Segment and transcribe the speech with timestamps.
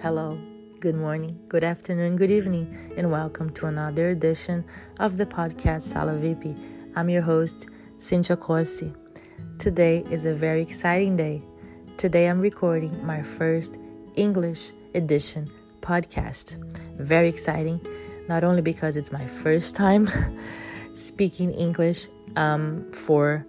[0.00, 0.38] Hello,
[0.78, 4.64] good morning, good afternoon, good evening, and welcome to another edition
[5.00, 6.56] of the podcast Sala VIP.
[6.94, 7.66] I'm your host,
[7.98, 8.94] Cynthia Corsi.
[9.58, 11.42] Today is a very exciting day.
[11.96, 13.76] Today I'm recording my first
[14.14, 15.50] English edition
[15.80, 16.62] podcast.
[17.00, 17.84] Very exciting,
[18.28, 20.08] not only because it's my first time
[20.92, 23.44] speaking English um, for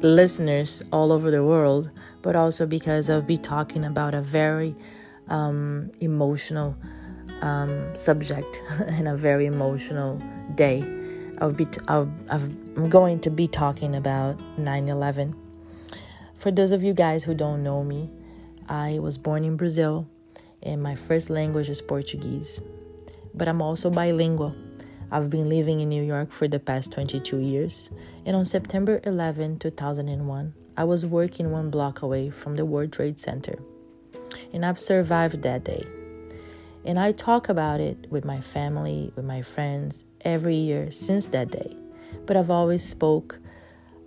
[0.00, 1.92] listeners all over the world,
[2.22, 4.74] but also because I'll be talking about a very
[5.28, 6.76] um, emotional
[7.42, 10.20] um, subject and a very emotional
[10.54, 10.84] day.
[11.38, 15.34] I'll be t- I'll, I'm going to be talking about 9/11.
[16.36, 18.08] For those of you guys who don't know me,
[18.68, 20.08] I was born in Brazil,
[20.62, 22.60] and my first language is Portuguese.
[23.34, 24.54] But I'm also bilingual.
[25.10, 27.90] I've been living in New York for the past 22 years,
[28.24, 33.18] and on September 11, 2001, I was working one block away from the World Trade
[33.18, 33.58] Center
[34.52, 35.84] and I've survived that day.
[36.84, 41.50] And I talk about it with my family, with my friends every year since that
[41.50, 41.76] day.
[42.26, 43.40] But I've always spoke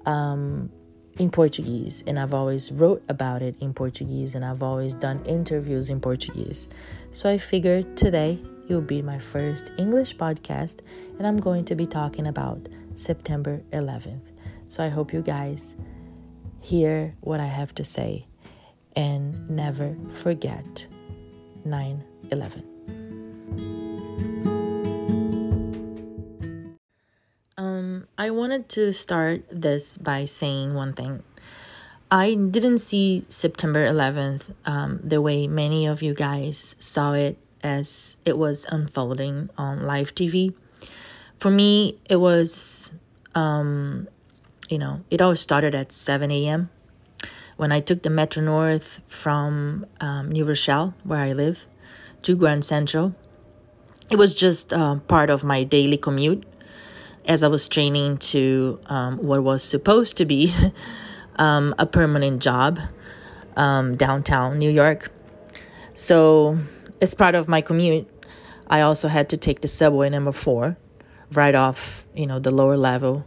[0.06, 0.72] um,
[1.18, 5.90] in Portuguese and I've always wrote about it in Portuguese and I've always done interviews
[5.90, 6.70] in Portuguese.
[7.12, 8.40] So I figured today
[8.70, 10.80] it will be my first English podcast
[11.18, 14.22] and I'm going to be talking about September 11th.
[14.68, 15.76] So I hope you guys
[16.62, 18.29] hear what I have to say
[18.96, 20.88] and never forget
[21.66, 22.64] 9 11.
[27.58, 31.24] Um, I wanted to start this by saying one thing.
[32.12, 38.18] I didn't see September 11th um, the way many of you guys saw it as
[38.26, 40.54] it was unfolding on live TV.
[41.38, 42.92] For me, it was,
[43.36, 44.08] um,
[44.70, 46.70] you know, it all started at 7 a.m
[47.60, 51.68] when I took the Metro North from um, New Rochelle, where I live,
[52.22, 53.14] to Grand Central,
[54.10, 56.46] it was just uh, part of my daily commute
[57.26, 60.56] as I was training to um, what was supposed to be
[61.36, 62.80] um, a permanent job
[63.58, 65.12] um, downtown New York.
[65.96, 66.58] So,
[67.02, 68.08] as part of my commute,
[68.68, 70.78] I also had to take the subway number four
[71.34, 73.26] right off, you know, the lower level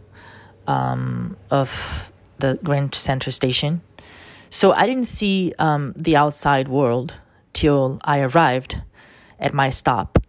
[0.65, 3.83] um, of the Grand Central Station
[4.53, 7.15] so I didn't see um, the outside world
[7.53, 8.79] till I arrived
[9.39, 10.23] at my stop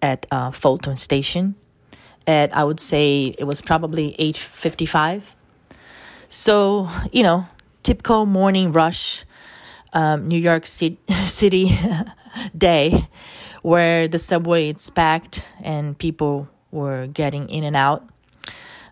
[0.00, 1.56] at uh, Fulton Station.
[2.24, 5.34] At I would say it was probably eight fifty-five.
[6.28, 7.48] So you know,
[7.82, 9.24] typical morning rush,
[9.92, 11.76] um, New York City, City
[12.56, 13.08] day,
[13.62, 18.06] where the subway is packed and people were getting in and out.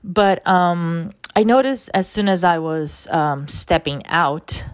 [0.02, 4.64] But um, I noticed as soon as I was um, stepping out,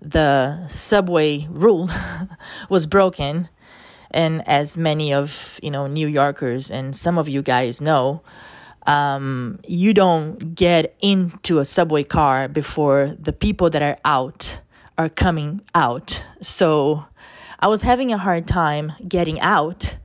[0.00, 1.90] the subway rule
[2.68, 3.48] was broken.
[4.12, 8.22] And as many of you know New Yorkers and some of you guys know,
[8.86, 14.60] um, you don't get into a subway car before the people that are out
[14.96, 16.24] are coming out.
[16.40, 17.06] So
[17.58, 19.96] I was having a hard time getting out.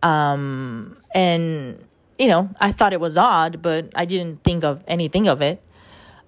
[0.00, 1.84] Um, and
[2.18, 5.60] you know, I thought it was odd, but I didn't think of anything of it.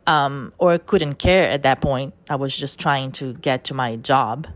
[0.06, 2.14] Um, or couldn't care at that point.
[2.30, 4.46] I was just trying to get to my job.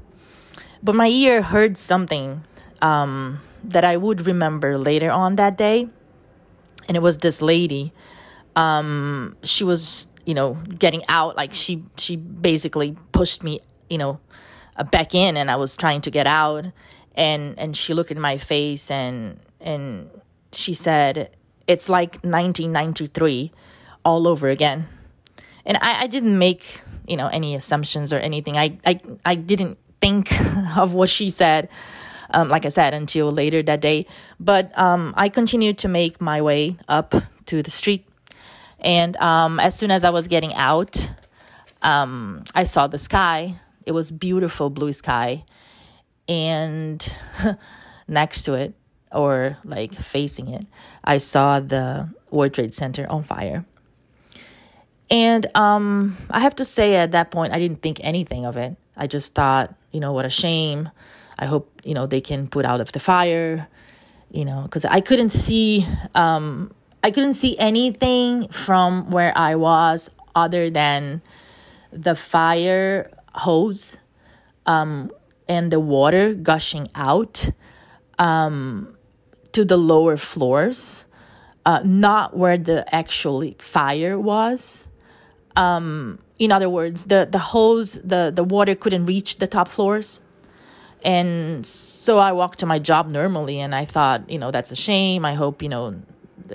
[0.80, 2.44] But my ear heard something
[2.80, 5.88] um, that I would remember later on that day.
[6.86, 7.92] And it was this lady.
[8.54, 11.36] Um, she was, you know, getting out.
[11.36, 14.20] Like she, she basically pushed me, you know,
[14.76, 16.66] uh, back in, and I was trying to get out.
[17.14, 20.08] And and she looked in my face and and
[20.52, 23.52] she said, it's like 1993
[24.04, 24.86] all over again.
[25.64, 28.56] And I, I didn't make, you know, any assumptions or anything.
[28.56, 30.32] I, I, I didn't think
[30.76, 31.68] of what she said,
[32.30, 34.06] um, like I said, until later that day.
[34.38, 37.14] But um, I continued to make my way up
[37.46, 38.06] to the street.
[38.80, 41.10] And um, as soon as I was getting out,
[41.82, 43.60] um, I saw the sky.
[43.84, 45.44] It was beautiful blue sky.
[46.28, 47.06] And
[48.08, 48.74] next to it,
[49.12, 50.66] or like facing it,
[51.04, 53.64] I saw the World Trade Center on fire.
[55.10, 58.76] And um, I have to say, at that point, I didn't think anything of it.
[58.96, 60.88] I just thought, you know, what a shame.
[61.38, 63.66] I hope, you know, they can put out of the fire,
[64.30, 65.84] you know, because I couldn't see,
[66.14, 66.72] um,
[67.02, 71.22] I couldn't see anything from where I was other than
[71.92, 73.98] the fire hose
[74.66, 75.10] um,
[75.48, 77.50] and the water gushing out.
[78.18, 78.96] Um,
[79.52, 81.04] to the lower floors,
[81.66, 84.86] uh, not where the actual fire was.
[85.56, 90.20] Um, in other words, the, the hose, the, the water couldn't reach the top floors.
[91.02, 94.76] And so I walked to my job normally and I thought, you know, that's a
[94.76, 95.24] shame.
[95.24, 96.00] I hope, you know,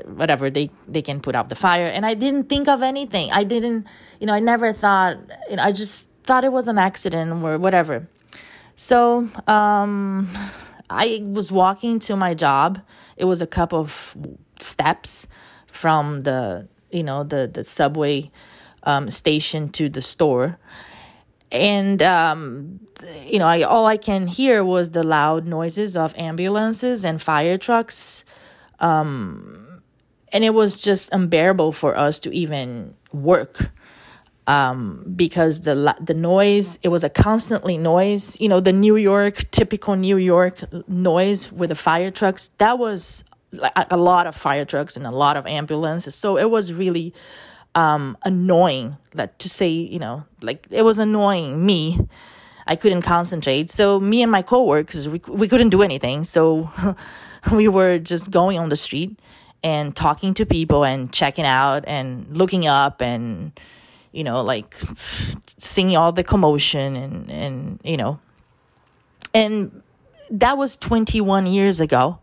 [0.04, 3.44] whatever they they can put out the fire and i didn't think of anything i
[3.44, 3.88] didn't
[4.20, 5.18] you know i never thought
[5.50, 8.08] you know, i just thought it was an accident or whatever
[8.76, 10.28] so um
[10.90, 12.82] i was walking to my job.
[13.18, 14.16] It was a couple of
[14.60, 15.28] steps
[15.68, 18.32] from the you know the the subway
[18.84, 20.58] um, station to the store.
[21.52, 22.80] And um,
[23.26, 27.58] you know I, all i can hear was the loud noises of ambulances and fire
[27.58, 28.26] trucks.
[28.80, 29.82] Um,
[30.34, 33.72] and it was just unbearable for us to even work
[34.48, 39.50] um, because the the noise it was a constantly noise you know the new york
[39.52, 43.24] typical new york noise with the fire trucks that was
[43.90, 46.16] a lot of fire trucks and a lot of ambulances.
[46.16, 47.14] So it was really
[47.74, 52.00] um, annoying that to say, you know, like it was annoying me.
[52.68, 53.70] I couldn't concentrate.
[53.70, 56.24] So me and my coworkers, we, we couldn't do anything.
[56.24, 56.70] So
[57.52, 59.20] we were just going on the street
[59.64, 63.52] and talking to people and checking out and looking up and,
[64.16, 64.76] you know, like
[65.58, 68.20] seeing all the commotion and, and, you know,
[69.34, 69.82] and
[70.32, 72.20] that was 21 years ago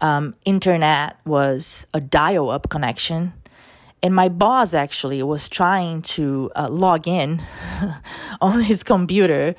[0.00, 3.32] um, internet was a dial up connection.
[4.02, 7.42] And my boss actually was trying to uh, log in
[8.40, 9.54] on his computer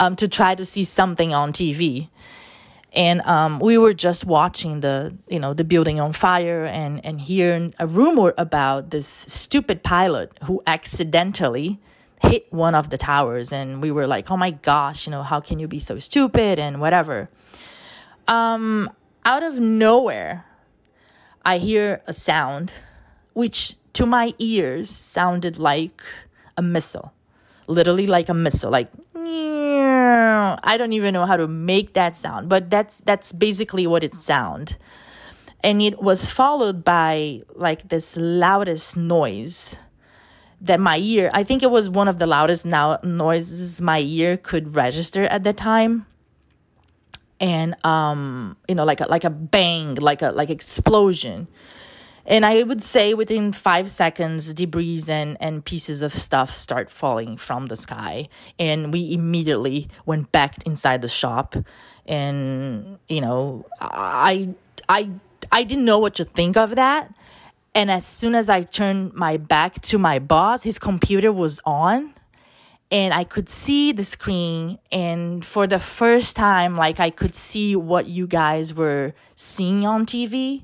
[0.00, 2.08] um, to try to see something on TV.
[2.94, 7.20] And um, we were just watching the, you know, the building on fire and, and
[7.20, 11.80] hearing a rumor about this stupid pilot who accidentally
[12.20, 13.50] hit one of the towers.
[13.52, 16.58] And we were like, oh my gosh, you know, how can you be so stupid
[16.58, 17.30] and whatever.
[18.28, 18.90] Um,
[19.24, 20.44] out of nowhere,
[21.44, 22.72] I hear a sound
[23.32, 26.02] which to my ears sounded like
[26.56, 27.12] a missile.
[27.72, 28.90] Literally like a missile, like
[30.62, 34.14] I don't even know how to make that sound, but that's that's basically what it
[34.14, 34.76] sound.
[35.64, 39.76] And it was followed by like this loudest noise
[40.60, 44.36] that my ear, I think it was one of the loudest now noises my ear
[44.36, 46.06] could register at the time.
[47.40, 51.48] And um you know like a like a bang like a like explosion
[52.26, 57.36] and i would say within five seconds debris and and pieces of stuff start falling
[57.36, 58.28] from the sky.
[58.58, 61.56] And we immediately went back inside the shop.
[62.06, 64.54] And you know i
[64.88, 65.10] i
[65.50, 67.12] i didn't know what to think of that.
[67.74, 72.14] And as soon as i turned my back to my boss his computer was on.
[72.90, 74.78] And I could see the screen.
[74.90, 80.06] And for the first time like I could see what you guys were seeing on
[80.06, 80.62] TV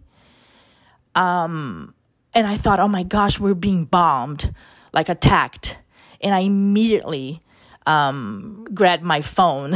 [1.19, 1.95] um
[2.35, 4.55] and I thought oh my gosh we're being bombed
[4.93, 5.79] like attacked
[6.21, 7.43] and I immediately
[7.87, 9.75] um grabbed my phone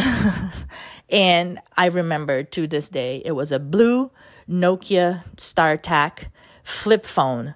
[1.11, 4.11] and I remember to this day it was a blue
[4.49, 6.29] Nokia StarTAC
[6.63, 7.55] flip phone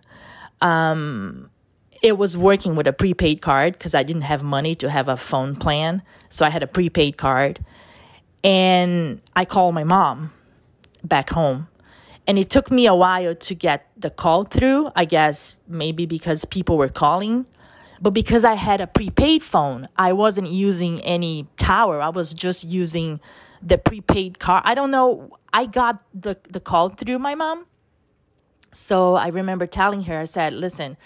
[0.61, 1.50] um
[2.03, 5.17] it was working with a prepaid card because I didn't have money to have a
[5.17, 6.03] phone plan.
[6.29, 7.65] So I had a prepaid card.
[8.44, 10.33] And I called my mom
[11.03, 11.69] back home.
[12.26, 16.44] And it took me a while to get the call through, I guess maybe because
[16.44, 17.46] people were calling.
[18.00, 22.02] But because I had a prepaid phone, I wasn't using any tower.
[22.02, 23.21] I was just using
[23.62, 24.62] the prepaid card.
[24.66, 25.38] I don't know.
[25.52, 27.66] I got the, the call through my mom.
[28.73, 30.97] So I remember telling her, I said, listen,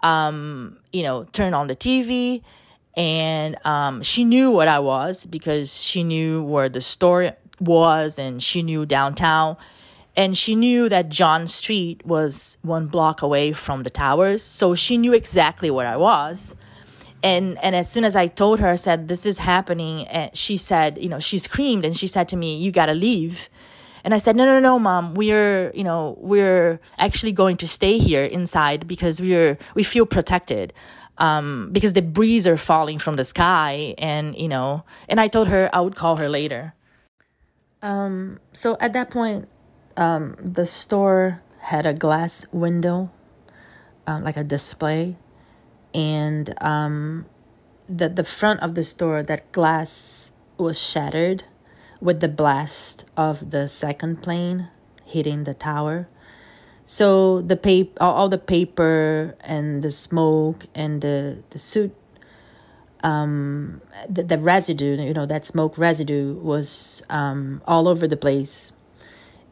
[0.00, 2.42] um, you know, turn on the TV.
[2.96, 8.42] And um, she knew what I was because she knew where the store was and
[8.42, 9.56] she knew downtown.
[10.18, 14.42] And she knew that John Street was one block away from the towers.
[14.42, 16.56] So she knew exactly where I was.
[17.22, 20.56] And, and as soon as I told her, I said, This is happening, and she
[20.56, 23.48] said, You know, she screamed and she said to me, You gotta leave.
[24.04, 27.98] And I said, no, no, no, mom, we're, you know, we're actually going to stay
[27.98, 30.72] here inside because we're, we feel protected.
[31.18, 35.48] Um, because the breeze are falling from the sky and, you know, and I told
[35.48, 36.74] her I would call her later.
[37.82, 39.48] Um, so at that point,
[39.98, 43.10] um, the store had a glass window,
[44.06, 45.16] uh, like a display,
[45.92, 47.26] and um,
[47.88, 51.44] the the front of the store, that glass was shattered
[52.00, 54.68] with the blast of the second plane
[55.04, 56.08] hitting the tower.
[56.84, 61.94] So the paper, all the paper and the smoke and the the suit,
[63.02, 68.72] um, the, the residue, you know, that smoke residue was um, all over the place,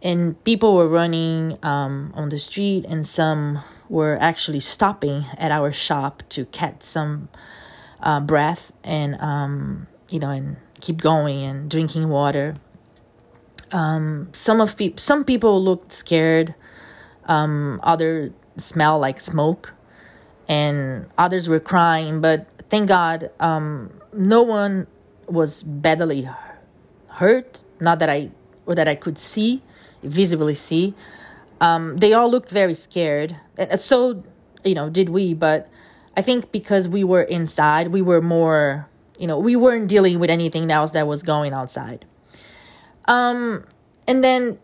[0.02, 5.72] and people were running um, on the street, and some were actually stopping at our
[5.72, 7.28] shop to catch some
[8.00, 12.56] uh, breath and um, you know and keep going and drinking water.
[13.72, 16.54] Um, some of pe- some people looked scared.
[17.24, 19.74] Um, other smell like smoke,
[20.48, 22.20] and others were crying.
[22.20, 24.86] But thank God, um, no one
[25.26, 26.28] was badly
[27.08, 27.62] hurt.
[27.80, 28.30] Not that I
[28.64, 29.62] or that I could see,
[30.06, 30.94] visibly see.
[31.60, 33.36] Um, they all looked very scared.
[33.56, 34.22] And so,
[34.64, 35.34] you know, did we.
[35.34, 35.68] But
[36.16, 40.30] I think because we were inside, we were more, you know, we weren't dealing with
[40.30, 42.04] anything else that was going outside.
[43.06, 43.64] Um,
[44.06, 44.58] and then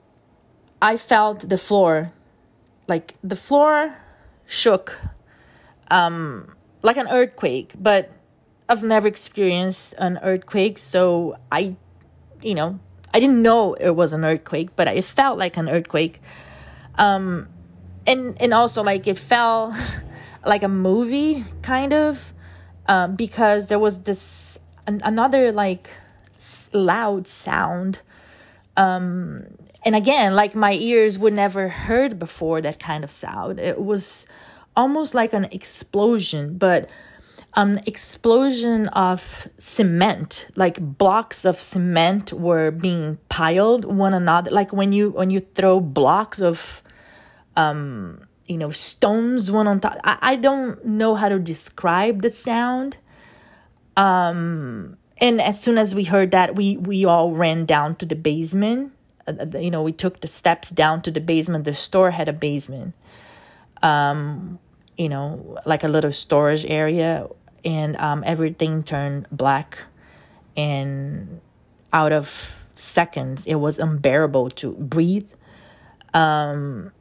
[0.81, 2.13] I felt the floor,
[2.89, 3.97] like the floor
[4.47, 4.99] shook,
[5.91, 7.75] um, like an earthquake.
[7.79, 8.11] But
[8.69, 11.77] I've never experienced an earthquake, so I,
[12.43, 12.81] you know,
[13.15, 16.21] I didn't know it was an earthquake, but it felt like an earthquake.
[16.97, 17.49] Um,
[18.07, 19.75] and and also like it felt
[20.47, 22.33] like a movie kind of,
[22.87, 25.91] um, because there was this an, another like
[26.73, 28.01] loud sound.
[28.77, 29.47] Um,
[29.85, 33.59] and again, like my ears would never heard before that kind of sound.
[33.59, 34.27] It was
[34.77, 36.89] almost like an explosion, but
[37.55, 44.51] an explosion of cement like blocks of cement were being piled one another.
[44.51, 46.83] Like when you when you throw blocks of
[47.57, 52.31] um you know stones one on top i, I don't know how to describe the
[52.31, 52.97] sound.
[53.97, 58.17] Um and as soon as we heard that we we all ran down to the
[58.17, 58.93] basement.
[59.29, 61.67] Uh, you know we took the steps down to the basement.
[61.67, 62.95] The store had a basement.
[63.83, 64.59] Um
[64.97, 67.29] you know like a little storage area
[67.65, 69.79] and um, everything turned black
[70.57, 71.41] and
[71.93, 75.29] out of seconds it was unbearable to breathe.
[76.15, 76.93] Um,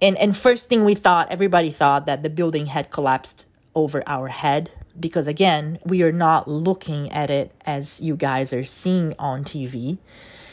[0.00, 4.28] and and first thing we thought everybody thought that the building had collapsed over our
[4.28, 9.44] head because again we are not looking at it as you guys are seeing on
[9.44, 9.98] tv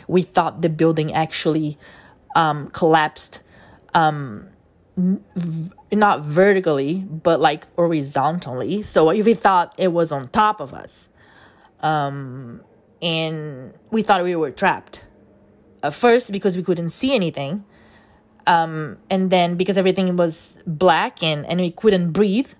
[0.08, 1.78] we thought the building actually
[2.36, 3.40] um, collapsed.
[3.94, 4.50] Um,
[5.92, 8.82] not vertically, but like horizontally.
[8.82, 11.10] So we thought it was on top of us.
[11.82, 12.62] Um,
[13.02, 15.04] and we thought we were trapped.
[15.92, 17.64] First, because we couldn't see anything.
[18.48, 22.52] Um, and then because everything was black and, and we couldn't breathe.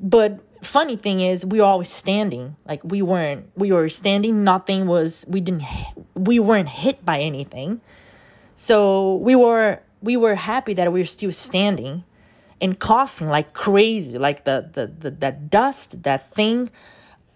[0.00, 2.56] But funny thing is, we were always standing.
[2.66, 4.44] Like we weren't, we were standing.
[4.44, 5.64] Nothing was, we didn't,
[6.14, 7.80] we weren't hit by anything.
[8.56, 12.04] So we were we were happy that we were still standing
[12.60, 16.68] and coughing like crazy like the the, the that dust that thing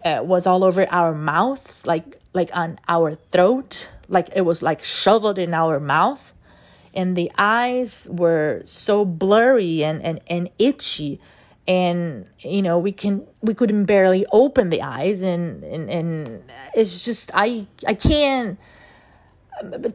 [0.03, 4.83] uh, was all over our mouths like like on our throat like it was like
[4.83, 6.33] shoveled in our mouth.
[6.93, 11.19] And the eyes were so blurry and and, and itchy.
[11.67, 16.43] And you know we can we couldn't barely open the eyes and and, and
[16.75, 18.59] it's just i i can't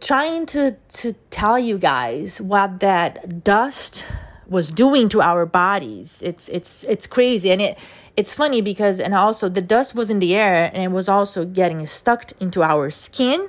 [0.01, 4.05] trying to to tell you guys what that dust
[4.47, 7.51] was doing to our bodies it's it's it's crazy.
[7.51, 7.79] And it
[8.17, 11.45] it's funny because and also the dust was in the air and it was also
[11.45, 13.49] getting stuck into our skin.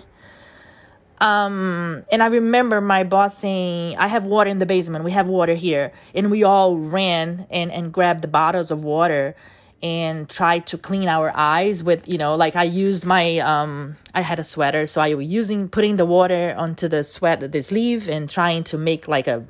[1.19, 5.03] Um and i remember my boss saying i have water in the basement.
[5.03, 5.91] We have water here.
[6.13, 9.35] And we all ran and and grabbed the bottles of water
[9.83, 14.21] and try to clean our eyes with you know like i used my um i
[14.21, 18.07] had a sweater so i was using putting the water onto the sweat the sleeve
[18.07, 19.43] and trying to make like a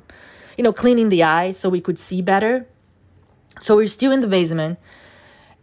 [0.56, 2.66] you know cleaning the eye so we could see better.
[3.58, 4.78] So we're still in the basement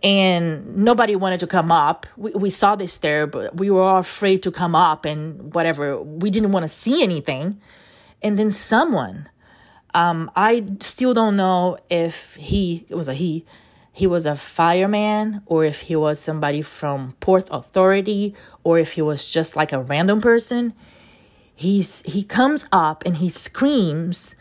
[0.01, 2.07] and nobody wanted to come up.
[2.15, 6.01] We, we saw this there but we were all afraid to come up and whatever.
[6.01, 7.59] We didn't want to see anything.
[8.21, 9.29] And then someone
[9.95, 13.43] um i still don't know if he it was a he
[13.99, 19.01] he was a fireman or if he was somebody from port authority or if he
[19.01, 20.73] was just like a random person
[21.59, 24.35] he's he comes up and he screams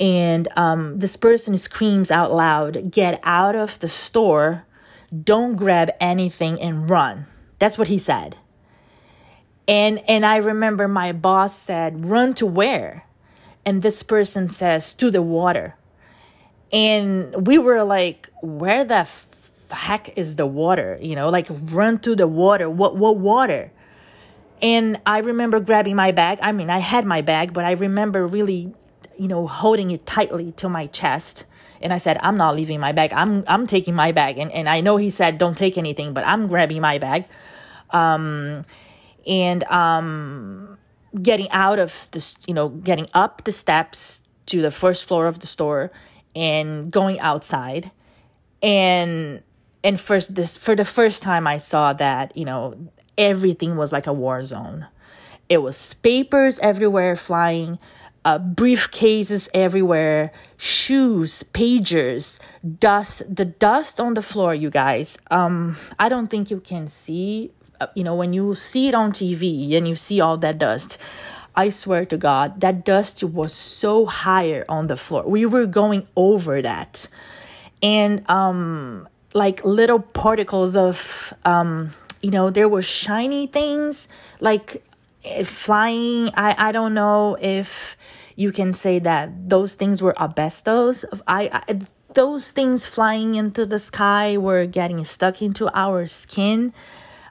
[0.00, 4.64] and um, this person screams out loud get out of the store.
[5.24, 7.26] Don't grab anything and run.
[7.58, 8.36] That's what he said.
[9.66, 13.04] And and i remember my boss said run to where?
[13.64, 15.76] And this person says to the water
[16.72, 19.08] and we were like where the
[19.70, 20.98] heck is the water?
[21.00, 22.68] You know like run to the water.
[22.68, 23.70] What what water?
[24.60, 26.38] And i remember grabbing my bag.
[26.42, 28.74] I mean i had my bag but i remember really
[29.16, 31.44] you know holding it tightly to my chest.
[31.80, 33.12] And i said i'm not leaving my bag.
[33.12, 34.38] I'm i'm taking my bag.
[34.38, 37.26] And, and i know he said don't take anything but i'm grabbing my bag.
[37.90, 38.64] Um
[39.26, 40.78] and um
[41.22, 45.38] getting out of this you know getting up the steps to the first floor of
[45.40, 45.90] the store
[46.38, 47.90] and going outside
[48.62, 49.42] and
[49.82, 52.76] and first this for the first time I saw that you know
[53.18, 54.86] everything was like a war zone.
[55.48, 57.78] It was papers everywhere flying,
[58.24, 62.38] uh, briefcases everywhere, shoes, pagers,
[62.78, 63.22] dust.
[63.34, 65.18] The dust on the floor, you guys.
[65.30, 67.50] Um, I don't think you can see.
[67.80, 70.98] Uh, you know, when you see it on TV and you see all that dust,
[71.58, 75.24] I swear to God, that dust was so higher on the floor.
[75.26, 77.08] We were going over that,
[77.82, 81.90] and um, like little particles of um,
[82.22, 84.06] you know, there were shiny things
[84.38, 84.84] like
[85.24, 86.30] eh, flying.
[86.34, 87.96] I I don't know if
[88.36, 91.04] you can say that those things were asbestos.
[91.26, 91.80] I, I
[92.14, 96.72] those things flying into the sky were getting stuck into our skin.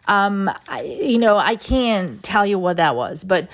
[0.06, 3.48] Um, I, you know, I can't tell you what that was, but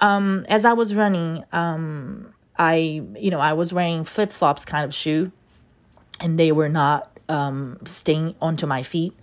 [0.00, 4.84] um, as I was running, um, I, you know, I was wearing flip flops kind
[4.84, 5.32] of shoe,
[6.20, 9.14] and they were not um, staying onto my feet.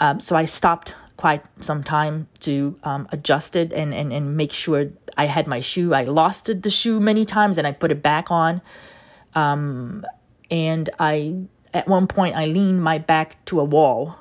[0.00, 4.52] Um, so I stopped quite some time to um, adjust it and, and, and make
[4.52, 5.94] sure I had my shoe.
[5.94, 8.60] I lost the shoe many times and I put it back on.
[9.34, 10.04] Um,
[10.50, 11.36] and I,
[11.72, 14.16] at one point, I leaned my back to a wall.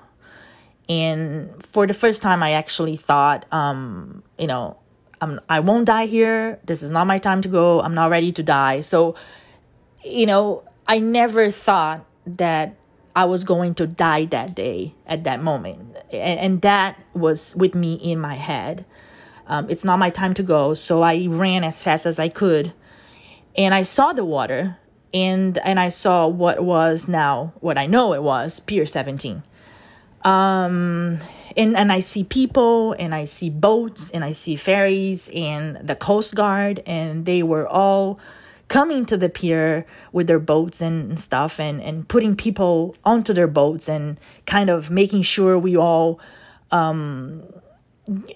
[0.88, 4.78] And for the first time, I actually thought, um, you know,
[5.22, 6.60] I'm, I won't die here.
[6.66, 7.82] This is not my time to go.
[7.82, 8.82] I'm not ready to die.
[8.82, 9.16] So,
[10.04, 12.76] you know, I never thought that
[13.16, 15.96] I was going to die that day at that moment.
[16.12, 18.86] And, and that was with me in my head.
[19.48, 20.74] Um, it's not my time to go.
[20.74, 22.74] So I ran as fast as I could.
[23.56, 24.78] And I saw the water
[25.14, 29.44] and and I saw what was now what I know it was Pier 17.
[30.24, 31.20] Um,
[31.58, 35.96] and and I see people and I see boats and I see ferries and the
[35.96, 38.20] Coast Guard and they were all
[38.68, 43.48] coming to the pier with their boats and stuff and, and putting people onto their
[43.48, 46.20] boats and kind of making sure we all
[46.72, 47.44] um,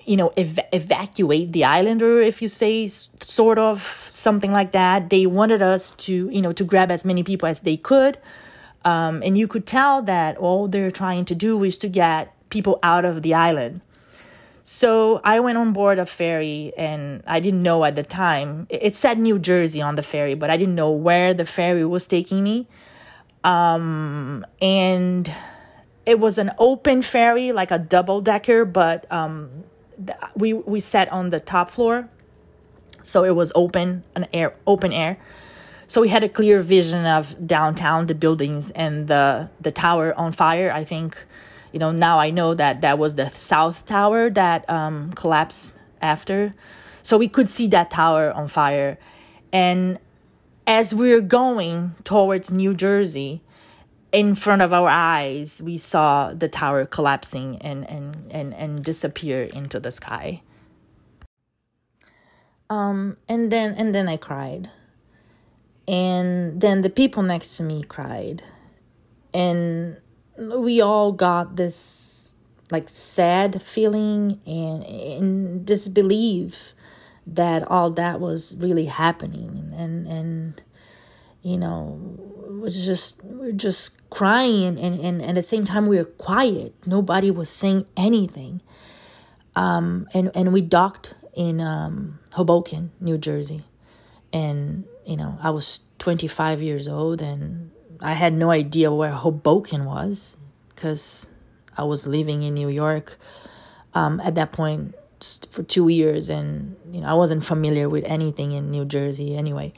[0.06, 5.10] you know ev- evacuate the island or if you say sort of something like that.
[5.10, 8.18] They wanted us to you know to grab as many people as they could.
[8.86, 12.80] Um, and you could tell that all they're trying to do is to get people
[12.84, 13.82] out of the island
[14.72, 18.68] so I went on board a ferry and I didn't know at the time.
[18.70, 22.06] It said New Jersey on the ferry, but I didn't know where the ferry was
[22.06, 22.68] taking me.
[23.44, 25.34] Um, and
[26.06, 29.64] it was an open ferry, like a double decker, but um,
[30.36, 32.08] we we sat on the top floor,
[33.02, 35.18] so it was open, an air, open air.
[35.88, 40.32] So we had a clear vision of downtown, the buildings, and the the tower on
[40.32, 40.72] fire.
[40.72, 41.18] I think
[41.72, 46.54] you know now i know that that was the south tower that um, collapsed after.
[47.04, 48.98] So we could see that tower on fire.
[49.52, 50.00] And
[50.68, 53.42] as we are going towards new jersey
[54.12, 59.44] in front of our eyes we saw the tower collapsing and and and, and disappear
[59.44, 60.42] into the sky.
[62.70, 64.70] Um and then and then i cried.
[65.88, 68.44] And then the people next to me cried.
[69.34, 69.98] And
[70.40, 72.34] we all got this
[72.72, 76.74] like sad feeling and, and disbelief
[77.26, 79.74] that all that was really happening.
[79.76, 80.64] And and
[81.42, 82.00] you know
[82.62, 86.74] was just we're just crying and, and, and at the same time we were quiet.
[86.86, 88.62] Nobody was saying anything.
[89.56, 93.64] Um and and we docked in um hoboken new jersey.
[94.32, 99.86] And you know i was 25 years old and I had no idea where Hoboken
[99.86, 100.38] was
[100.70, 101.28] because
[101.78, 103.18] I was living in New York
[103.94, 104.96] um, at that point
[105.50, 109.36] for two years, and you know I wasn't familiar with anything in New Jersey.
[109.36, 109.74] Anyway,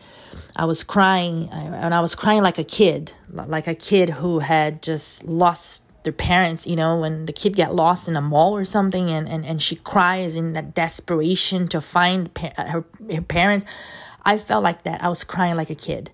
[0.55, 4.83] I was crying, and I was crying like a kid, like a kid who had
[4.83, 6.67] just lost their parents.
[6.67, 9.61] You know, when the kid got lost in a mall or something, and and, and
[9.61, 13.65] she cries in that desperation to find pa- her her parents.
[14.23, 15.03] I felt like that.
[15.03, 16.11] I was crying like a kid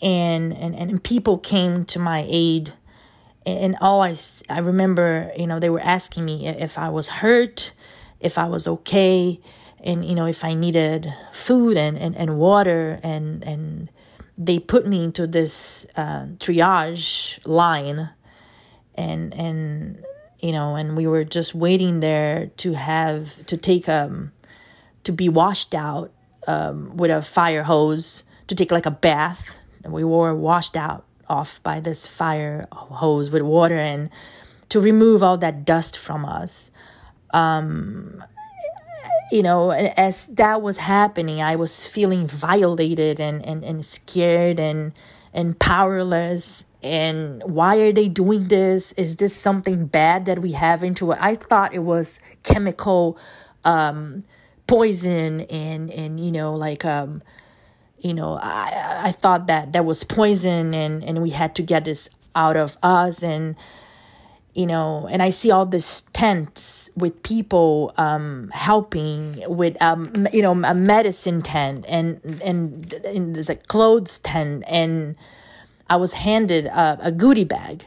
[0.00, 2.72] and and and people came to my aid.
[3.46, 4.14] And all I,
[4.50, 7.72] I remember you know they were asking me if i was hurt
[8.20, 9.40] if i was okay
[9.82, 13.00] and you know if i needed food and and, and water.
[13.02, 13.90] And and
[14.36, 18.10] they put me into this uh, triage line.
[18.94, 20.04] And and
[20.40, 24.32] you know and we were just waiting there to have to take um
[25.04, 26.12] to be washed out
[26.46, 29.58] um, with a fire hose to take like a bath
[29.88, 34.10] and we were washed out off by this fire hose with water and
[34.68, 36.70] to remove all that dust from us.
[37.32, 38.22] Um,
[39.30, 44.94] you know as that was happening i was feeling violated and, and, and scared and
[45.32, 46.64] and powerless.
[46.82, 48.92] And why are they doing this?
[48.92, 51.18] Is this something bad that we have into it?
[51.20, 53.18] I thought it was chemical
[53.64, 54.24] um
[54.66, 57.22] poison and and you know like um
[58.00, 61.84] you know i i thought that that was poison and and we had to get
[61.84, 63.56] this out of us and
[64.54, 70.42] you know and i see all these tents with people um helping with um you
[70.42, 75.16] know a medicine tent and and, and there's a clothes tent and
[75.90, 77.84] i was handed a, a goodie bag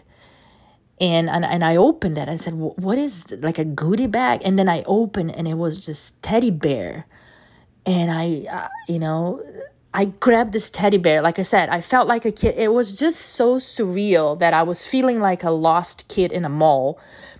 [1.02, 2.30] and, and and I opened it.
[2.30, 3.41] I said, "What is this?
[3.41, 7.08] like a goodie bag?" And then I opened, and it was just teddy bear.
[7.88, 9.43] And I, uh, you know,
[9.93, 11.21] I grabbed this teddy bear.
[11.21, 12.56] Like I said, I felt like a kid.
[12.58, 16.49] It was just so surreal that I was feeling like a lost kid in a
[16.49, 16.97] mall.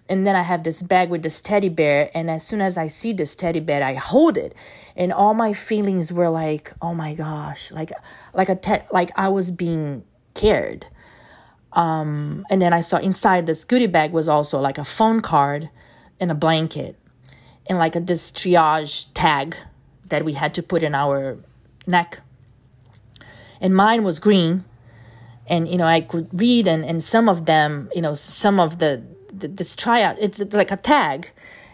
[0.10, 2.12] And then I have this bag with this teddy bear.
[2.14, 4.54] And as soon as I see this teddy bear, I hold it.
[4.98, 7.94] And all my feelings were like, oh my gosh, like,
[8.34, 10.88] like a, te- like I was being cared.
[11.72, 15.70] Um, and then I saw inside this goodie bag was also like a phone card
[16.20, 16.98] and a blanket
[17.70, 19.56] and like a, this triage tag
[20.08, 21.38] that we had to put in our
[21.88, 22.20] neck
[23.62, 24.66] and mine was green.
[25.48, 28.78] And you know i could read and, and some of them you know some of
[28.80, 31.32] the, the this tryout it's like a tag.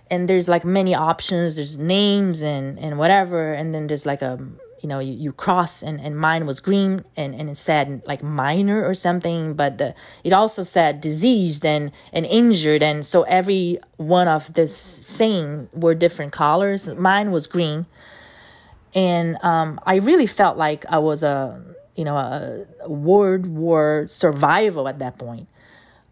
[0.10, 1.58] And there's like many options.
[1.58, 3.52] There's names and and whatever.
[3.54, 4.40] And then there's like a
[4.82, 8.24] you know you, you cross and, and mine was green and, and it said like
[8.24, 9.54] minor or something.
[9.54, 12.84] But the, it also said diseased and, and injured.
[12.84, 16.88] And so every one of this saying were different colors.
[16.88, 17.86] Mine was green.
[18.96, 21.62] And um, i really felt like i was a
[21.98, 25.50] you know, a, World War survival at that point.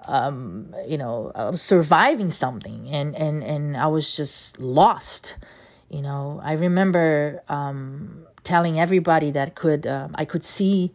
[0.08, 5.38] Um, you know, I was surviving something, and and and I was just lost.
[5.89, 10.91] You know, I remember um, telling everybody that could uh, I could see.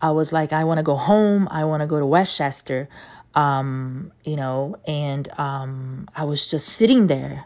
[0.00, 1.46] I was like, I want to go home.
[1.50, 2.88] I want to go to Westchester.
[3.34, 7.44] Um, you know, and um, I was just sitting there,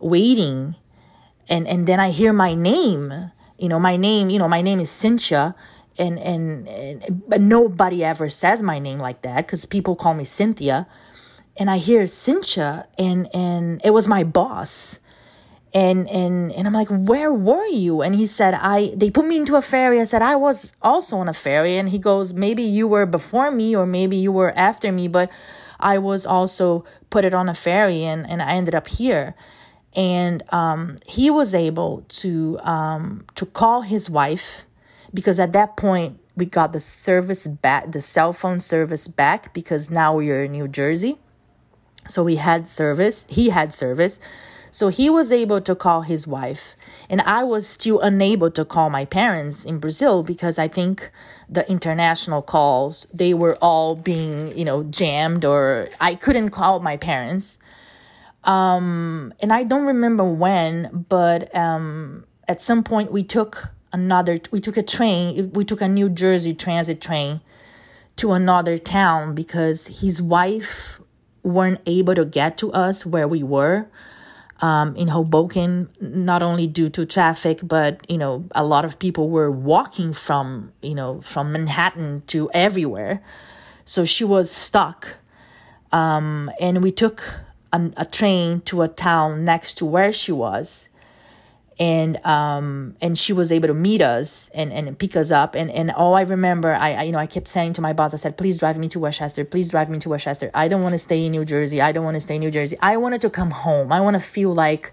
[0.00, 0.74] waiting,
[1.48, 3.30] and and then I hear my name.
[3.58, 4.30] You know, my name.
[4.30, 5.54] You know, my name is Cynthia
[5.98, 10.24] and and, and but nobody ever says my name like that because people call me
[10.24, 10.86] Cynthia,
[11.56, 15.00] and I hear Cynthia, and and it was my boss,
[15.72, 18.02] and and and I'm like, where were you?
[18.02, 20.00] And he said, I they put me into a ferry.
[20.00, 23.50] I said I was also on a ferry, and he goes, maybe you were before
[23.50, 25.30] me, or maybe you were after me, but
[25.80, 29.34] I was also put it on a ferry, and and I ended up here.
[29.96, 34.66] And um, he was able to um, to call his wife
[35.14, 39.88] because at that point we got the service back, the cell phone service back because
[39.88, 41.18] now we are in New Jersey.
[42.06, 44.20] So we had service, he had service.
[44.72, 46.74] So he was able to call his wife.
[47.08, 51.12] And I was still unable to call my parents in Brazil because I think
[51.48, 56.96] the international calls, they were all being, you know, jammed or I couldn't call my
[56.96, 57.56] parents.
[58.42, 64.58] Um, and I don't remember when, but um, at some point we took another we
[64.58, 67.40] took a train we took a new jersey transit train
[68.16, 71.00] to another town because his wife
[71.44, 73.86] weren't able to get to us where we were
[74.60, 79.30] um, in hoboken not only due to traffic but you know a lot of people
[79.30, 83.22] were walking from you know from manhattan to everywhere.
[83.84, 85.16] So she was stuck.
[85.92, 87.22] Um, and we took
[87.72, 90.88] a, a train to a town next to where she was
[91.78, 95.54] and um and she was able to meet us and and pick us up.
[95.54, 98.14] And and all i remember I, I, you know i kept saying to my boss
[98.14, 99.44] i said please drive me to westchester.
[99.44, 100.50] Please drive me to westchester.
[100.54, 101.80] I don't want to stay in new jersey.
[101.80, 102.76] I don't want to stay in new jersey.
[102.80, 103.92] I wanted to come home.
[103.92, 104.92] I want to feel like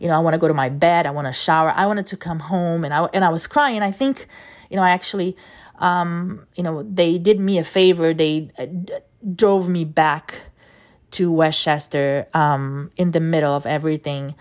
[0.00, 1.06] you know i want to go to my bed.
[1.06, 1.70] I want to shower.
[1.70, 2.84] I wanted to come home.
[2.84, 3.82] And i and i was crying.
[3.82, 4.26] I think
[4.70, 5.36] you know i actually
[5.78, 8.12] um you know they did me a favor.
[8.12, 8.66] They uh,
[9.34, 10.40] drove me back
[11.12, 14.34] to westchester um in the middle of everything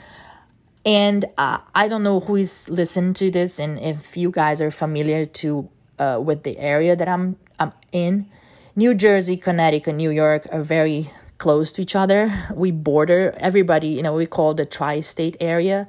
[0.86, 4.71] and uh, I don't know who is listening to this, and if you guys are
[4.71, 5.67] familiar to
[5.98, 8.28] uh, with the area that I'm I'm in,
[8.76, 12.32] New Jersey, Connecticut, New York are very close to each other.
[12.54, 15.88] We border everybody, you know, we call the tri-state area,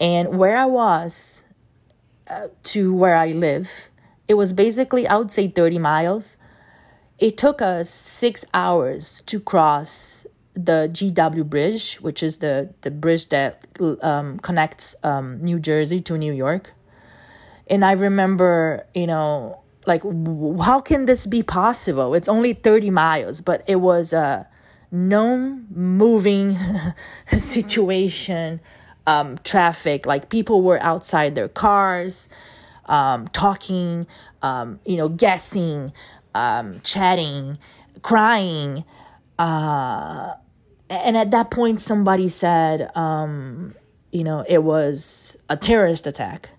[0.00, 1.44] and where I was
[2.28, 3.88] uh, to where I live,
[4.26, 6.36] it was basically I would say thirty miles.
[7.18, 13.28] It took us six hours to cross the GW Bridge, which is the, the bridge
[13.28, 13.66] that
[14.02, 16.72] um, connects um, New Jersey to New York.
[17.68, 20.02] And I remember, you know, like,
[20.62, 22.14] how can this be possible?
[22.14, 24.48] It's only 30 miles, but it was a
[24.90, 26.56] no moving
[27.36, 28.60] situation,
[29.06, 30.06] um, traffic.
[30.06, 32.28] Like, people were outside their cars,
[32.86, 34.06] um, talking,
[34.42, 35.92] um, you know, guessing
[36.36, 37.58] um, chatting,
[38.02, 38.84] crying.
[39.38, 40.34] Uh,
[40.88, 43.74] and at that point, somebody said, um,
[44.12, 46.50] you know, it was a terrorist attack.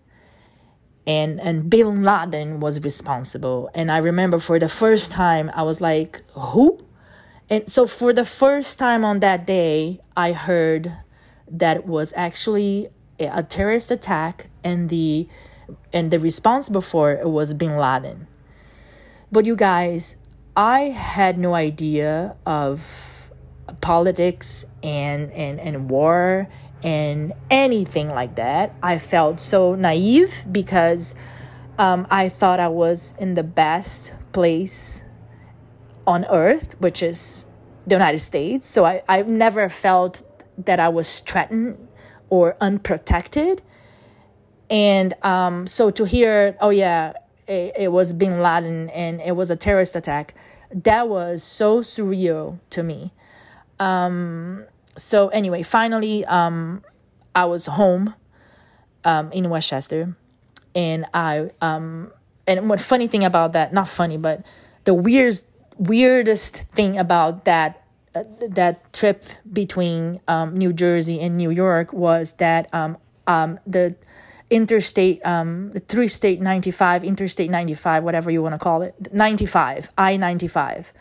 [1.05, 3.69] And, and Bin Laden was responsible.
[3.73, 6.83] And I remember for the first time, I was like, who?
[7.49, 10.91] And so for the first time on that day, I heard
[11.49, 15.27] that it was actually a terrorist attack and the
[15.91, 18.27] and the responsible for it was bin Laden.
[19.31, 20.17] But you guys,
[20.55, 23.16] I had no idea of
[23.81, 26.47] politics and and, and war
[26.83, 28.75] and anything like that.
[28.83, 31.15] I felt so naive because
[31.77, 35.03] um, I thought I was in the best place
[36.05, 37.45] on earth, which is
[37.85, 38.67] the United States.
[38.67, 40.23] So I, I've never felt
[40.65, 41.87] that I was threatened
[42.29, 43.61] or unprotected.
[44.69, 47.13] And um, so to hear, oh yeah,
[47.47, 50.33] it, it was bin Laden and it was a terrorist attack,
[50.71, 53.13] that was so surreal to me.
[53.79, 56.83] Um, so anyway, finally, um,
[57.35, 58.15] I was home
[59.03, 60.15] um, in Westchester,
[60.75, 62.11] and I um,
[62.47, 63.73] and what funny thing about that?
[63.73, 64.45] Not funny, but
[64.85, 67.83] the weirdest weirdest thing about that
[68.15, 73.95] uh, that trip between um, New Jersey and New York was that um, um, the
[74.49, 79.89] interstate, um, the three state 95, interstate 95, whatever you want to call it, 95,
[79.97, 80.93] I 95,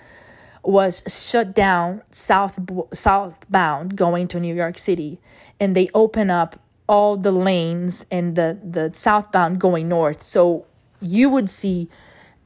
[0.66, 2.58] was shut down south
[2.92, 5.18] southbound going to New York City,
[5.60, 10.22] and they open up all the lanes and the the southbound going north.
[10.22, 10.66] So
[11.00, 11.88] you would see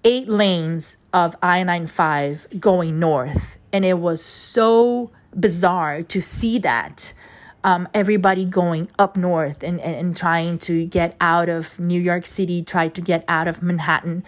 [0.04, 3.58] eight lanes of I 95 going north.
[3.72, 7.12] And it was so bizarre to see that.
[7.62, 12.24] Um, everybody going up north and, and, and trying to get out of New York
[12.24, 14.24] City, try to get out of Manhattan.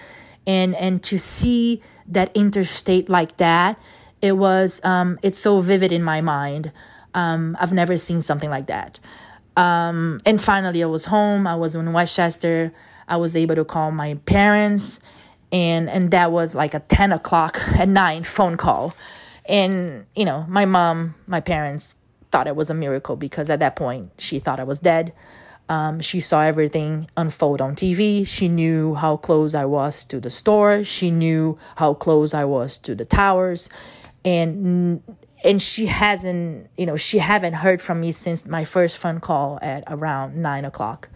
[0.46, 3.78] And, and to see that interstate like that,
[4.20, 6.72] it was, um, it's so vivid in my mind.
[7.14, 9.00] Um, I've never seen something like that.
[9.56, 11.46] Um, and finally, I was home.
[11.46, 12.72] I was in Westchester.
[13.08, 15.00] I was able to call my parents
[15.52, 18.94] and and that was like a 10 o'clock at night phone call
[19.46, 21.94] and you know my mom my parents
[22.30, 25.12] thought it was a miracle because at that point she thought i was dead
[25.72, 30.30] um, she saw everything unfold on tv she knew how close i was to the
[30.30, 33.70] store she knew how close i was to the towers
[34.24, 35.02] and
[35.44, 39.58] and she hasn't you know she haven't heard from me since my first phone call
[39.62, 41.08] at around nine o'clock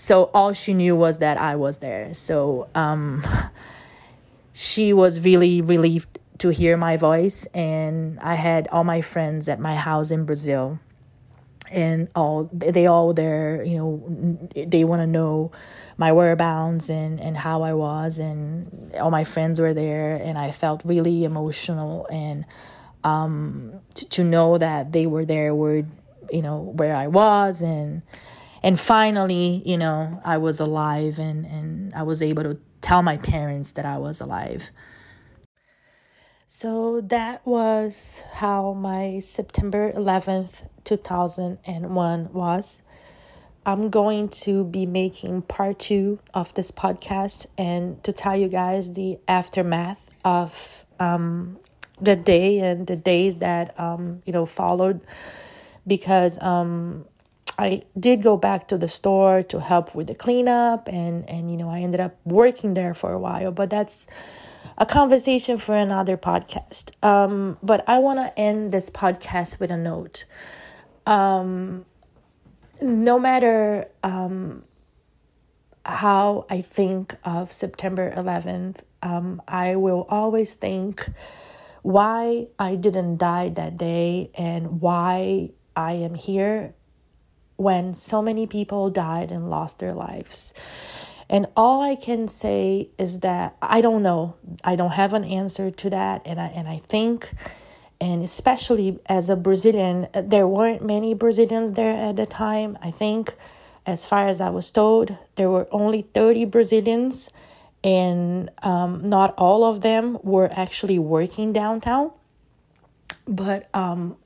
[0.00, 2.14] so all she knew was that I was there.
[2.14, 3.24] So um,
[4.52, 7.46] she was really relieved to hear my voice.
[7.46, 10.78] And I had all my friends at my house in Brazil.
[11.70, 15.52] And all they all there, you know, they want to know
[15.96, 20.50] my whereabouts and, and how I was, and all my friends were there, and I
[20.50, 22.44] felt really emotional and
[23.04, 25.86] um, to, to know that they were there, where
[26.30, 28.02] you know where I was, and
[28.62, 33.16] and finally you know i was alive and and i was able to tell my
[33.16, 34.70] parents that i was alive
[36.50, 42.82] so that was how my september 11th 2001 was.
[43.66, 48.94] I'm going to be making part two of this podcast and to tell you guys
[48.94, 51.58] the aftermath of um,
[52.00, 55.02] the day and the days that um, you know followed
[55.86, 57.04] because um,
[57.58, 61.58] I did go back to the store to help with the cleanup and and you
[61.58, 64.06] know I ended up working there for a while but that's
[64.76, 69.76] a conversation for another podcast um but I want to end this podcast with a
[69.76, 70.24] note
[71.06, 71.84] um
[72.80, 74.64] no matter um
[75.84, 81.08] how I think of September 11th um I will always think
[81.82, 86.74] why I didn't die that day and why I am here
[87.56, 90.54] when so many people died and lost their lives.
[91.30, 94.36] And all I can say is that I don't know.
[94.64, 96.22] I don't have an answer to that.
[96.24, 97.30] And I, and I think,
[98.00, 102.78] and especially as a Brazilian, there weren't many Brazilians there at the time.
[102.82, 103.34] I think,
[103.84, 107.30] as far as I was told, there were only 30 Brazilians,
[107.84, 112.12] and um, not all of them were actually working downtown.
[113.26, 114.16] But um,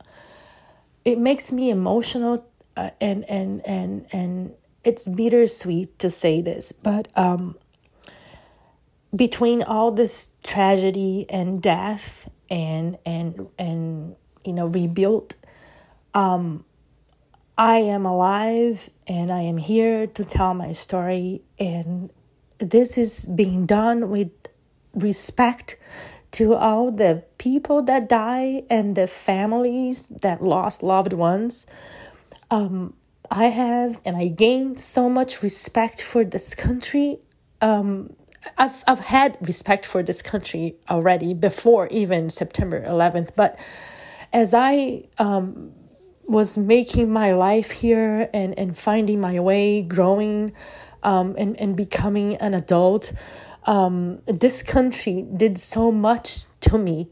[1.05, 7.09] it makes me emotional uh, and and and and it's bittersweet to say this, but
[7.17, 7.57] um,
[9.15, 15.35] between all this tragedy and death and and and you know rebuilt,
[16.15, 16.65] um,
[17.57, 22.11] I am alive and I am here to tell my story, and
[22.59, 24.31] this is being done with
[24.95, 25.79] respect
[26.33, 31.67] to all the people that die and the families that lost loved ones.
[32.51, 32.95] Um,
[33.33, 37.19] I have and I gained so much respect for this country.
[37.63, 38.15] Um,
[38.59, 43.59] I've I've had respect for this country already before even September 11th, but
[44.35, 45.73] as I um,
[46.25, 50.53] was making my life here and and finding my way, growing,
[51.03, 53.15] um, and and becoming an adult,
[53.65, 57.09] um, this country did so much to me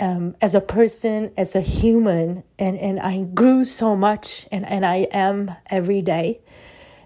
[0.00, 4.84] um, as a person, as a human, and, and I grew so much, and, and
[4.84, 6.40] I am every day.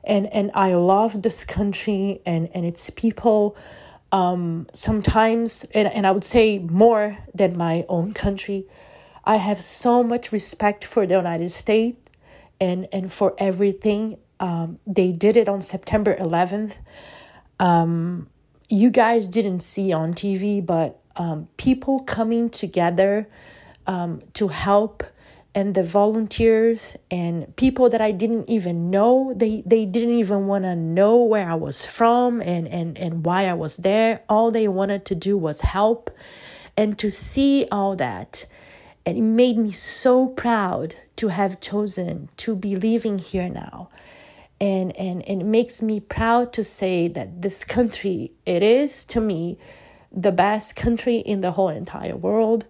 [0.05, 3.57] And, and I love this country and, and its people
[4.13, 8.67] um, sometimes, and, and I would say more than my own country.
[9.25, 11.99] I have so much respect for the United States
[12.61, 14.19] and, and for everything.
[14.39, 16.75] Um, they did it on September 11th.
[17.59, 18.29] Um,
[18.69, 23.29] you guys didn't see on TV, but um, people coming together
[23.87, 25.03] um, to help
[25.57, 29.33] and the volunteers and people that I didn't even know.
[29.35, 33.47] They they didn't even want to know where I was from and and and why
[33.47, 34.23] I was there.
[34.29, 36.11] All they wanted to do was help
[36.77, 38.47] and to see all that.
[39.07, 43.89] And it made me so proud to have chosen to be living here now.
[44.61, 49.23] And and, and it makes me proud to say that this country it is to
[49.23, 49.57] me
[50.17, 52.65] the best country in the whole entire world.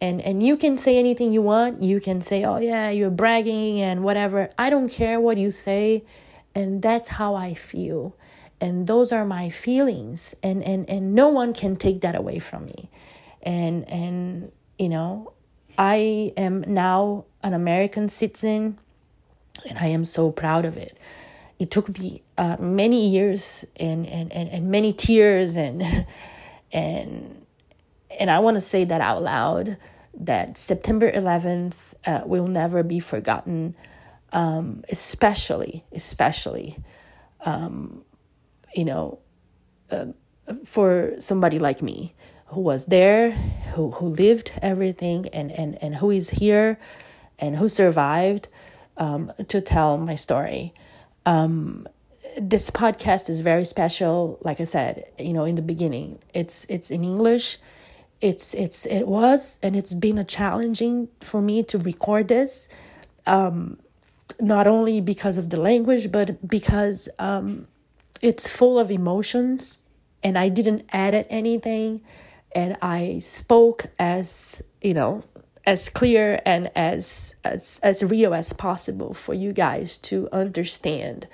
[0.00, 1.82] And and you can say anything you want.
[1.82, 4.50] You can say oh yeah you're bragging and whatever.
[4.58, 6.04] I don't care what you say
[6.54, 8.16] and that's how i feel.
[8.60, 12.66] And those are my feelings and and and no one can take that away from
[12.66, 12.90] me.
[13.42, 15.32] And and you know
[15.78, 18.78] i am now an american citizen
[19.68, 20.98] and i am so proud of it.
[21.58, 25.82] It took me uh, many years and, and, and, and many tears and
[26.72, 27.46] and
[28.18, 29.76] and I want to say that out loud
[30.14, 33.76] that September 11th uh, will never be forgotten,
[34.32, 36.76] um, especially especially
[37.44, 38.04] um,
[38.74, 39.18] you know
[39.90, 40.06] uh,
[40.64, 42.14] for somebody like me
[42.46, 43.30] who was there,
[43.74, 46.78] who who lived everything, and and and who is here,
[47.38, 48.48] and who survived
[48.96, 50.74] um, to tell my story.
[51.26, 51.86] Um,
[52.38, 54.38] this podcast is very special.
[54.42, 57.58] Like I said, you know, in the beginning, it's it's in English.
[58.20, 62.68] It's it's it was and it's been a challenging for me to record this.
[63.26, 63.78] Um,
[64.40, 67.66] not only because of the language, but because um,
[68.22, 69.80] it's full of emotions,
[70.22, 72.02] and I didn't edit anything,
[72.54, 75.24] and I spoke as you know
[75.66, 81.26] as clear and as as as real as possible for you guys to understand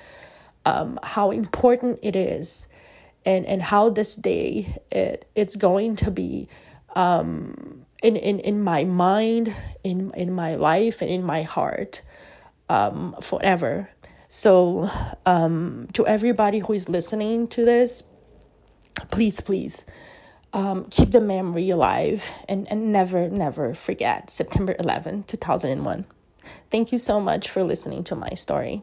[0.66, 2.66] um, how important it is
[3.24, 6.48] and, and how this day it, it's going to be
[6.96, 12.02] um, in, in, in my mind, in, in my life, and in my heart
[12.68, 13.88] um, forever.
[14.28, 14.90] So,
[15.24, 18.02] um, to everybody who is listening to this,
[19.10, 19.86] please, please
[20.52, 26.06] um, keep the memory alive and, and never, never forget September 11, 2001.
[26.70, 28.82] Thank you so much for listening to my story.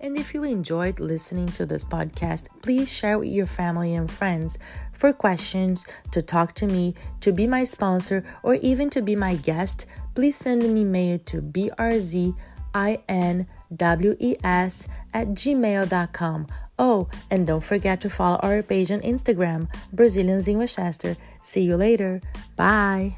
[0.00, 4.58] And if you enjoyed listening to this podcast, please share with your family and friends.
[4.92, 9.36] For questions, to talk to me, to be my sponsor, or even to be my
[9.36, 9.84] guest,
[10.14, 12.34] please send an email to brzinws
[15.12, 16.46] at gmail.com.
[16.78, 21.16] Oh, and don't forget to follow our page on Instagram, Brazilians in Westchester.
[21.42, 22.22] See you later.
[22.56, 23.16] Bye.